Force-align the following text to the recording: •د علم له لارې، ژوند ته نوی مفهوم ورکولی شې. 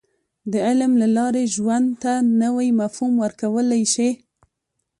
•د 0.51 0.53
علم 0.67 0.91
له 1.01 1.07
لارې، 1.17 1.43
ژوند 1.55 1.87
ته 2.03 2.13
نوی 2.43 2.67
مفهوم 2.81 3.13
ورکولی 3.23 3.83
شې. 3.93 4.09